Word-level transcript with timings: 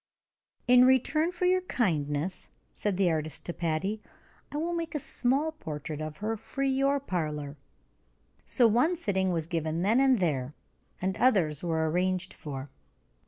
"In 0.67 0.83
return 0.83 1.31
for 1.31 1.45
your 1.45 1.61
kindness," 1.61 2.49
said 2.73 2.97
the 2.97 3.11
artist 3.11 3.45
to 3.45 3.53
Patty, 3.53 4.01
"I 4.51 4.57
will 4.57 4.73
make 4.73 4.95
a 4.95 4.97
small 4.97 5.51
portrait 5.51 6.01
of 6.01 6.17
her 6.17 6.35
for 6.37 6.63
your 6.63 6.99
parlor." 6.99 7.55
So 8.43 8.67
one 8.67 8.95
sitting 8.95 9.31
was 9.31 9.45
given 9.45 9.83
then 9.83 9.99
and 9.99 10.17
there, 10.17 10.55
and 10.99 11.15
others 11.17 11.61
were 11.61 11.87
arranged 11.87 12.33
for. 12.33 12.71